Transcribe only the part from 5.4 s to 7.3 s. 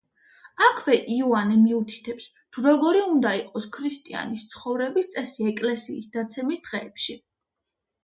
ეკლესიის დაცემის დღეებში.